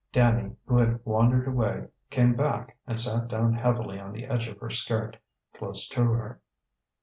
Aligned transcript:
Danny, 0.11 0.55
who 0.65 0.79
had 0.79 1.05
wandered 1.05 1.47
away, 1.47 1.89
came 2.09 2.33
back 2.35 2.75
and 2.87 2.99
sat 2.99 3.27
down 3.27 3.53
heavily 3.53 3.99
on 3.99 4.13
the 4.13 4.25
edge 4.25 4.47
of 4.47 4.57
her 4.57 4.71
skirt, 4.71 5.17
close 5.53 5.87
to 5.89 6.03
her. 6.05 6.41